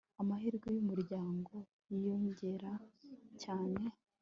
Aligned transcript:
Amahirwe 0.21 0.67
yumuryango 0.75 1.53
yiyongereye 1.89 2.75
cyane 3.41 3.83